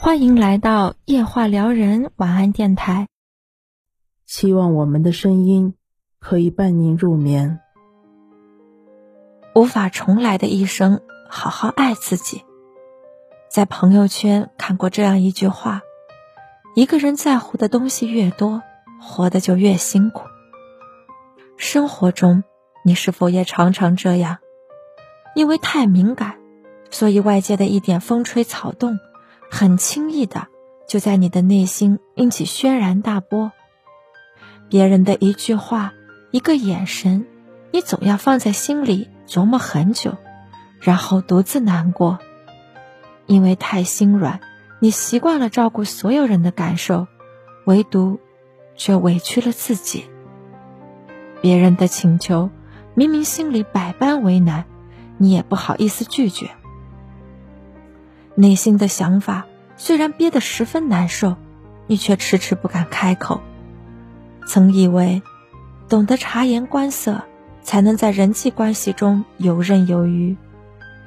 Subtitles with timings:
[0.00, 3.08] 欢迎来到夜话撩人晚安电台。
[4.26, 5.74] 希望我们的声音
[6.20, 7.58] 可以伴您入眠。
[9.56, 12.44] 无法重来的一生，好好爱自己。
[13.50, 15.82] 在朋友圈看过这样一句话：
[16.76, 18.62] 一个人在乎的东西越多，
[19.00, 20.22] 活得就越辛苦。
[21.56, 22.44] 生活中，
[22.84, 24.38] 你是否也常常这样？
[25.34, 26.36] 因为太敏感，
[26.88, 28.96] 所以外界的一点风吹草动。
[29.50, 30.48] 很轻易的，
[30.86, 33.52] 就在你的内心引起轩然大波。
[34.68, 35.92] 别人的一句话、
[36.30, 37.26] 一个眼神，
[37.72, 40.16] 你总要放在心里琢磨很久，
[40.80, 42.18] 然后独自难过。
[43.26, 44.40] 因为太心软，
[44.80, 47.06] 你习惯了照顾所有人的感受，
[47.64, 48.20] 唯独
[48.76, 50.04] 却委屈了自己。
[51.40, 52.50] 别人的请求，
[52.94, 54.64] 明明心里百般为难，
[55.18, 56.50] 你也不好意思拒绝。
[58.38, 61.34] 内心的想法虽然憋得十分难受，
[61.88, 63.40] 你却迟迟不敢开口。
[64.46, 65.22] 曾以为，
[65.88, 67.24] 懂得察言观色，
[67.62, 70.36] 才能在人际关系中游刃有余；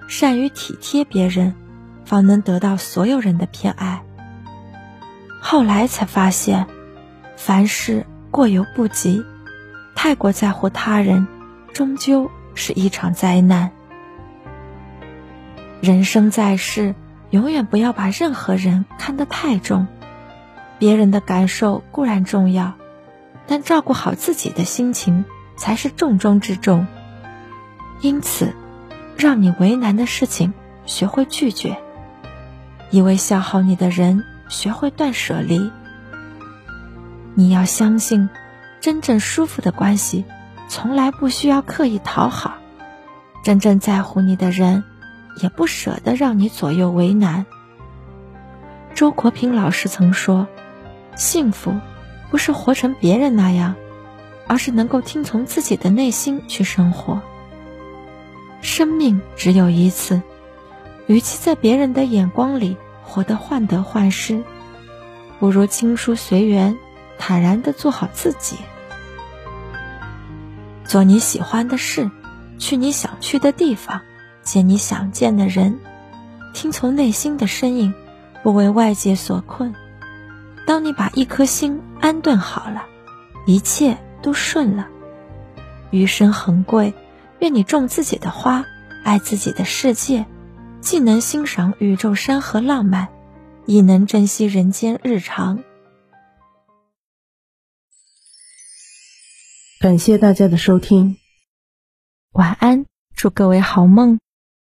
[0.09, 1.55] 善于体贴别人，
[2.03, 4.03] 方能得到所有人的偏爱。
[5.39, 6.67] 后来才发现，
[7.37, 9.23] 凡事过犹不及，
[9.95, 11.25] 太过在乎他人，
[11.71, 13.71] 终究是一场灾难。
[15.79, 16.93] 人生在世。
[17.31, 19.87] 永远不要把任何人看得太重，
[20.79, 22.73] 别人的感受固然重要，
[23.47, 25.23] 但照顾好自己的心情
[25.55, 26.85] 才是重中之重。
[28.01, 28.53] 因此，
[29.17, 30.53] 让你为难的事情，
[30.85, 31.77] 学会拒绝；
[32.89, 35.71] 因为消耗你的人，学会断舍离。
[37.33, 38.29] 你要相信，
[38.81, 40.25] 真正舒服的关系，
[40.67, 42.55] 从来不需要刻意讨好。
[43.41, 44.83] 真正在乎你的人。
[45.37, 47.45] 也不舍得让你左右为难。
[48.93, 50.47] 周国平老师曾说
[51.15, 51.73] ：“幸福
[52.29, 53.75] 不是活成别人那样，
[54.47, 57.21] 而是能够听从自己的内心去生活。
[58.61, 60.21] 生命只有一次，
[61.07, 64.43] 与其在别人的眼光里活得患得患失，
[65.39, 66.77] 不如轻疏随缘，
[67.17, 68.57] 坦然的做好自己，
[70.83, 72.11] 做你喜欢的事，
[72.59, 74.01] 去你想去的地方。”
[74.43, 75.79] 见你想见的人，
[76.53, 77.93] 听从内心的声音，
[78.43, 79.73] 不为外界所困。
[80.65, 82.85] 当你把一颗心安顿好了，
[83.45, 84.87] 一切都顺了。
[85.91, 86.93] 余生很贵，
[87.39, 88.65] 愿你种自己的花，
[89.03, 90.25] 爱自己的世界，
[90.79, 93.09] 既能欣赏宇宙山河浪漫，
[93.65, 95.63] 亦能珍惜人间日常。
[99.79, 101.17] 感谢大家的收听，
[102.31, 102.85] 晚安，
[103.15, 104.19] 祝各位好梦。